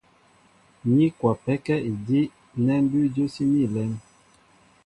Ní 0.95 1.05
kwapɛ́kɛ́ 1.19 1.83
idí' 1.91 2.31
nɛ́ 2.63 2.77
mbʉ́ʉ́ 2.83 3.11
jə́síní 3.13 3.59
a 3.67 3.69
lɛ́n. 3.73 3.91